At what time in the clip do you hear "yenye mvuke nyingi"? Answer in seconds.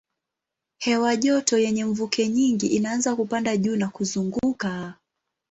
1.57-2.67